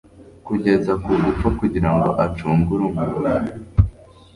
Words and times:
kugeza 0.45 0.91
ku 1.03 1.11
gupfa 1.23 1.47
kugira 1.59 1.89
ngo 1.95 2.09
acungure 2.25 2.83
umuntu. 2.89 3.51